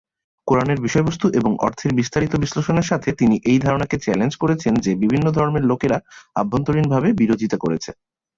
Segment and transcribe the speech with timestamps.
[0.47, 5.67] কোরআনের বিষয়বস্তু এবং অর্থের বিস্তারিত বিশ্লেষণের সাথে, তিনি এই ধারণাকে চ্যালেঞ্জ করেছেন যে বিভিন্ন ধর্মের
[5.71, 5.97] লোকেরা
[6.35, 7.91] অভ্যন্তরীণভাবে বিরোধিতা করছে।